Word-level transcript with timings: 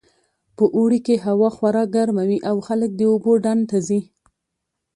په 0.57 0.65
اوړي 0.77 0.99
کې 1.05 1.15
هوا 1.25 1.49
خورا 1.57 1.83
ګرمه 1.95 2.23
وي 2.29 2.39
او 2.49 2.55
خلک 2.67 2.89
د 2.95 3.01
اوبو 3.11 3.31
ډنډ 3.43 3.61
ته 3.69 3.77
ځي 3.87 4.01